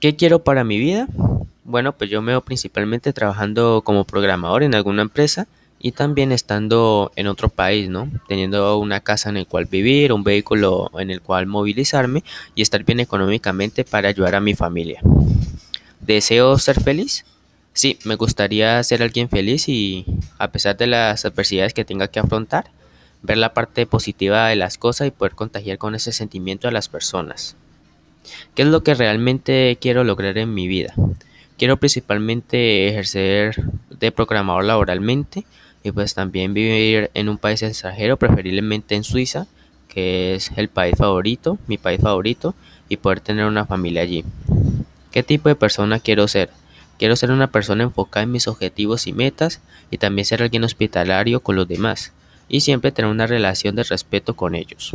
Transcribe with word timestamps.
¿Qué 0.00 0.14
quiero 0.14 0.44
para 0.44 0.62
mi 0.62 0.78
vida? 0.78 1.08
Bueno, 1.64 1.92
pues 1.92 2.08
yo 2.08 2.22
me 2.22 2.30
veo 2.30 2.40
principalmente 2.40 3.12
trabajando 3.12 3.82
como 3.84 4.04
programador 4.04 4.62
en 4.62 4.76
alguna 4.76 5.02
empresa 5.02 5.48
y 5.80 5.90
también 5.90 6.30
estando 6.30 7.10
en 7.16 7.26
otro 7.26 7.48
país, 7.48 7.88
¿no? 7.88 8.08
Teniendo 8.28 8.78
una 8.78 9.00
casa 9.00 9.28
en 9.28 9.36
el 9.36 9.48
cual 9.48 9.64
vivir, 9.64 10.12
un 10.12 10.22
vehículo 10.22 10.88
en 11.00 11.10
el 11.10 11.20
cual 11.20 11.48
movilizarme 11.48 12.22
y 12.54 12.62
estar 12.62 12.84
bien 12.84 13.00
económicamente 13.00 13.84
para 13.84 14.08
ayudar 14.08 14.36
a 14.36 14.40
mi 14.40 14.54
familia. 14.54 15.00
¿Deseo 15.98 16.58
ser 16.58 16.80
feliz? 16.80 17.24
Sí, 17.72 17.98
me 18.04 18.14
gustaría 18.14 18.80
ser 18.84 19.02
alguien 19.02 19.28
feliz 19.28 19.68
y 19.68 20.06
a 20.38 20.52
pesar 20.52 20.76
de 20.76 20.86
las 20.86 21.24
adversidades 21.24 21.74
que 21.74 21.84
tenga 21.84 22.06
que 22.06 22.20
afrontar, 22.20 22.70
ver 23.22 23.38
la 23.38 23.52
parte 23.52 23.84
positiva 23.84 24.46
de 24.46 24.54
las 24.54 24.78
cosas 24.78 25.08
y 25.08 25.10
poder 25.10 25.34
contagiar 25.34 25.76
con 25.76 25.96
ese 25.96 26.12
sentimiento 26.12 26.68
a 26.68 26.70
las 26.70 26.88
personas. 26.88 27.56
¿Qué 28.54 28.62
es 28.62 28.68
lo 28.68 28.82
que 28.82 28.94
realmente 28.94 29.78
quiero 29.80 30.04
lograr 30.04 30.38
en 30.38 30.52
mi 30.54 30.68
vida? 30.68 30.94
Quiero 31.56 31.76
principalmente 31.76 32.88
ejercer 32.88 33.62
de 33.90 34.12
programador 34.12 34.64
laboralmente 34.64 35.44
y 35.82 35.92
pues 35.92 36.14
también 36.14 36.54
vivir 36.54 37.10
en 37.14 37.28
un 37.28 37.38
país 37.38 37.62
extranjero, 37.62 38.16
preferiblemente 38.16 38.94
en 38.94 39.04
Suiza, 39.04 39.46
que 39.88 40.34
es 40.34 40.52
el 40.56 40.68
país 40.68 40.96
favorito, 40.96 41.58
mi 41.66 41.78
país 41.78 42.00
favorito, 42.00 42.54
y 42.88 42.96
poder 42.96 43.20
tener 43.20 43.46
una 43.46 43.66
familia 43.66 44.02
allí. 44.02 44.24
¿Qué 45.10 45.22
tipo 45.22 45.48
de 45.48 45.56
persona 45.56 46.00
quiero 46.00 46.28
ser? 46.28 46.50
Quiero 46.98 47.16
ser 47.16 47.30
una 47.30 47.50
persona 47.50 47.84
enfocada 47.84 48.24
en 48.24 48.32
mis 48.32 48.48
objetivos 48.48 49.06
y 49.06 49.12
metas 49.12 49.60
y 49.90 49.98
también 49.98 50.24
ser 50.24 50.42
alguien 50.42 50.64
hospitalario 50.64 51.40
con 51.40 51.56
los 51.56 51.68
demás 51.68 52.12
y 52.48 52.60
siempre 52.60 52.92
tener 52.92 53.10
una 53.10 53.26
relación 53.26 53.76
de 53.76 53.84
respeto 53.84 54.34
con 54.34 54.54
ellos. 54.54 54.92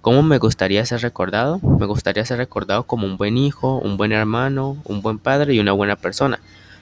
¿Cómo 0.00 0.22
me 0.22 0.38
gustaría 0.38 0.86
ser 0.86 1.00
recordado? 1.02 1.58
Me 1.58 1.86
gustaría 1.86 2.24
ser 2.24 2.38
recordado 2.38 2.84
como 2.84 3.04
un 3.04 3.16
buen 3.16 3.36
hijo, 3.36 3.78
un 3.78 3.96
buen 3.96 4.12
hermano, 4.12 4.76
un 4.84 5.02
buen 5.02 5.18
padre 5.18 5.54
y 5.54 5.58
una 5.58 5.72
buena 5.72 5.96
persona. 5.96 6.38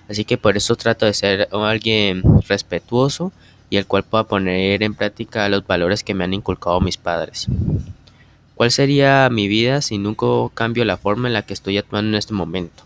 Así 0.08 0.26
que 0.26 0.36
por 0.36 0.56
eso 0.56 0.76
trato 0.76 1.06
de 1.06 1.14
ser 1.14 1.48
alguien 1.50 2.22
respetuoso 2.46 3.32
y 3.70 3.78
el 3.78 3.86
cual 3.86 4.04
pueda 4.04 4.24
poner 4.24 4.82
en 4.82 4.94
práctica 4.94 5.48
los 5.48 5.66
valores 5.66 6.04
que 6.04 6.12
me 6.12 6.24
han 6.24 6.34
inculcado 6.34 6.80
mis 6.80 6.98
padres. 6.98 7.46
¿Cuál 8.54 8.70
sería 8.70 9.28
mi 9.30 9.48
vida 9.48 9.80
si 9.80 9.96
nunca 9.96 10.26
cambio 10.54 10.84
la 10.84 10.98
forma 10.98 11.28
en 11.28 11.34
la 11.34 11.42
que 11.42 11.54
estoy 11.54 11.78
actuando 11.78 12.10
en 12.10 12.16
este 12.16 12.34
momento? 12.34 12.84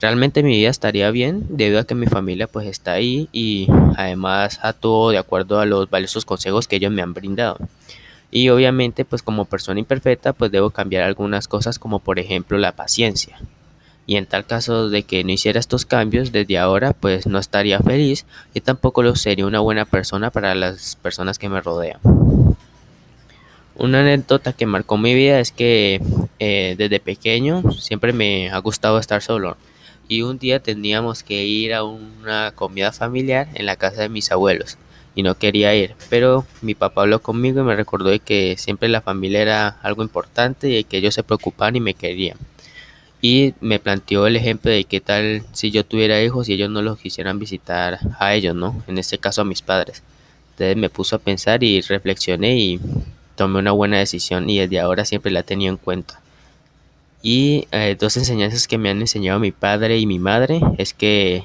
Realmente 0.00 0.42
mi 0.42 0.56
vida 0.56 0.70
estaría 0.70 1.10
bien 1.12 1.46
debido 1.48 1.78
a 1.78 1.84
que 1.84 1.94
mi 1.94 2.06
familia 2.06 2.48
pues 2.48 2.66
está 2.66 2.92
ahí 2.92 3.28
y 3.32 3.68
además 3.96 4.58
actúo 4.62 5.10
de 5.10 5.18
acuerdo 5.18 5.60
a 5.60 5.66
los 5.66 5.88
valiosos 5.88 6.24
consejos 6.24 6.66
que 6.66 6.76
ellos 6.76 6.90
me 6.90 7.02
han 7.02 7.14
brindado. 7.14 7.58
Y 8.30 8.48
obviamente 8.48 9.04
pues 9.04 9.22
como 9.22 9.44
persona 9.44 9.80
imperfecta 9.80 10.32
pues 10.32 10.50
debo 10.50 10.70
cambiar 10.70 11.02
algunas 11.02 11.48
cosas 11.48 11.78
como 11.78 11.98
por 11.98 12.18
ejemplo 12.18 12.58
la 12.58 12.72
paciencia. 12.72 13.38
Y 14.06 14.16
en 14.16 14.26
tal 14.26 14.46
caso 14.46 14.88
de 14.88 15.02
que 15.02 15.24
no 15.24 15.32
hiciera 15.32 15.60
estos 15.60 15.84
cambios 15.84 16.32
desde 16.32 16.58
ahora 16.58 16.92
pues 16.92 17.26
no 17.26 17.38
estaría 17.38 17.80
feliz 17.80 18.26
y 18.54 18.60
tampoco 18.60 19.02
lo 19.02 19.16
sería 19.16 19.46
una 19.46 19.60
buena 19.60 19.84
persona 19.84 20.30
para 20.30 20.54
las 20.54 20.96
personas 20.96 21.38
que 21.38 21.48
me 21.48 21.60
rodean. 21.60 22.00
Una 23.76 24.00
anécdota 24.00 24.52
que 24.52 24.66
marcó 24.66 24.98
mi 24.98 25.14
vida 25.14 25.40
es 25.40 25.52
que 25.52 26.00
eh, 26.38 26.74
desde 26.76 27.00
pequeño 27.00 27.72
siempre 27.72 28.12
me 28.12 28.50
ha 28.50 28.58
gustado 28.58 28.98
estar 28.98 29.22
solo 29.22 29.56
y 30.06 30.22
un 30.22 30.38
día 30.38 30.60
teníamos 30.60 31.22
que 31.22 31.44
ir 31.44 31.72
a 31.72 31.84
una 31.84 32.52
comida 32.52 32.92
familiar 32.92 33.48
en 33.54 33.64
la 33.66 33.76
casa 33.76 34.02
de 34.02 34.08
mis 34.08 34.30
abuelos 34.32 34.76
y 35.14 35.22
no 35.22 35.36
quería 35.36 35.74
ir, 35.74 35.94
pero 36.08 36.46
mi 36.62 36.74
papá 36.74 37.02
habló 37.02 37.20
conmigo 37.20 37.60
y 37.60 37.64
me 37.64 37.76
recordó 37.76 38.10
de 38.10 38.20
que 38.20 38.56
siempre 38.56 38.88
la 38.88 39.00
familia 39.00 39.42
era 39.42 39.68
algo 39.82 40.02
importante 40.02 40.70
y 40.70 40.84
que 40.84 40.98
ellos 40.98 41.14
se 41.14 41.22
preocupaban 41.22 41.76
y 41.76 41.80
me 41.80 41.94
querían. 41.94 42.38
Y 43.22 43.54
me 43.60 43.78
planteó 43.78 44.26
el 44.26 44.36
ejemplo 44.36 44.70
de 44.70 44.84
qué 44.84 45.00
tal 45.00 45.42
si 45.52 45.70
yo 45.70 45.84
tuviera 45.84 46.22
hijos 46.22 46.48
y 46.48 46.54
ellos 46.54 46.70
no 46.70 46.80
los 46.80 46.98
quisieran 46.98 47.38
visitar 47.38 47.98
a 48.18 48.34
ellos, 48.34 48.54
¿no? 48.54 48.82
En 48.86 48.98
este 48.98 49.18
caso 49.18 49.42
a 49.42 49.44
mis 49.44 49.60
padres. 49.60 50.02
Entonces 50.52 50.76
me 50.76 50.88
puso 50.88 51.16
a 51.16 51.18
pensar 51.18 51.62
y 51.62 51.80
reflexioné 51.82 52.56
y 52.56 52.80
tomé 53.36 53.58
una 53.58 53.72
buena 53.72 53.98
decisión 53.98 54.48
y 54.48 54.58
desde 54.58 54.80
ahora 54.80 55.04
siempre 55.04 55.32
la 55.32 55.40
he 55.40 55.42
tenido 55.42 55.70
en 55.72 55.76
cuenta. 55.76 56.20
Y 57.22 57.66
eh, 57.72 57.96
dos 57.98 58.16
enseñanzas 58.16 58.66
que 58.66 58.78
me 58.78 58.88
han 58.90 59.00
enseñado 59.00 59.38
mi 59.40 59.52
padre 59.52 59.98
y 59.98 60.06
mi 60.06 60.18
madre 60.18 60.60
es 60.78 60.94
que 60.94 61.44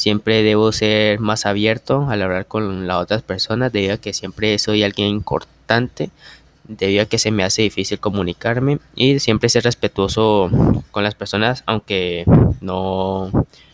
Siempre 0.00 0.42
debo 0.42 0.72
ser 0.72 1.20
más 1.20 1.44
abierto 1.44 2.06
al 2.08 2.22
hablar 2.22 2.46
con 2.46 2.86
las 2.86 3.02
otras 3.02 3.20
personas 3.20 3.70
debido 3.70 3.92
a 3.92 3.98
que 3.98 4.14
siempre 4.14 4.58
soy 4.58 4.82
alguien 4.82 5.08
importante, 5.08 6.08
debido 6.66 7.02
a 7.02 7.04
que 7.04 7.18
se 7.18 7.30
me 7.30 7.44
hace 7.44 7.60
difícil 7.60 8.00
comunicarme 8.00 8.78
y 8.94 9.18
siempre 9.18 9.50
ser 9.50 9.64
respetuoso 9.64 10.50
con 10.90 11.04
las 11.04 11.14
personas 11.14 11.64
aunque 11.66 12.24
no 12.62 13.30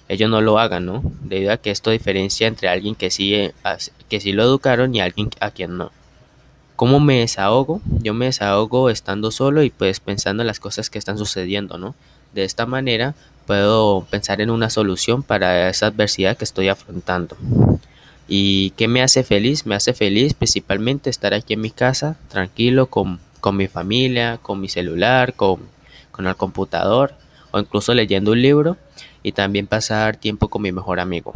ellos 0.09 0.29
no 0.29 0.41
lo 0.41 0.59
hagan, 0.59 0.85
¿no? 0.85 1.01
Debido 1.23 1.53
a 1.53 1.59
que 1.59 1.71
esto 1.71 1.93
diferencia 1.93 2.49
entre 2.49 2.69
alguien 2.71 2.97
que 2.97 3.13
sí, 3.13 3.53
que 4.09 4.19
sí 4.19 4.33
lo 4.33 4.43
educaron 4.43 4.97
y 4.97 5.01
alguien 5.01 5.31
a 5.39 5.53
quien 5.53 5.77
no. 5.79 5.93
¿Cómo 6.75 6.99
me 6.99 7.21
desahogo? 7.21 7.81
Yo 8.03 8.15
me 8.15 8.25
desahogo 8.25 8.91
estando 8.91 9.31
solo 9.31 9.63
y 9.63 9.71
pues 9.71 10.01
pensando 10.01 10.43
en 10.43 10.49
las 10.49 10.59
cosas 10.59 10.91
que 10.91 10.99
están 10.99 11.19
sucediendo, 11.19 11.79
¿no? 11.79 11.95
De 12.37 12.45
esta 12.45 12.67
manera 12.67 13.15
puedo 13.47 14.07
pensar 14.11 14.43
en 14.43 14.51
una 14.51 14.69
solución 14.69 15.23
para 15.23 15.71
esa 15.71 15.87
adversidad 15.87 16.37
que 16.37 16.45
estoy 16.45 16.69
afrontando. 16.69 17.35
¿Y 18.29 18.75
qué 18.77 18.89
me 18.89 19.03
hace 19.03 19.25
feliz? 19.25 19.65
Me 19.65 19.75
hace 19.75 19.95
feliz 19.95 20.35
principalmente 20.35 21.09
estar 21.09 21.33
aquí 21.33 21.55
en 21.55 21.63
mi 21.63 21.71
casa, 21.71 22.19
tranquilo, 22.29 22.89
con, 22.89 23.21
mi 23.55 23.69
familia, 23.69 24.39
con 24.43 24.61
mi 24.61 24.69
celular, 24.69 25.33
con, 25.33 25.61
con 26.11 26.27
el 26.27 26.37
computador 26.37 27.15
o 27.53 27.59
incluso 27.59 27.95
leyendo 27.95 28.33
un 28.33 28.43
libro 28.43 28.77
y 29.23 29.33
también 29.33 29.67
pasar 29.67 30.19
tiempo 30.19 30.49
con 30.49 30.61
mi 30.61 30.73
mejor 30.73 31.01
amigo. 31.01 31.33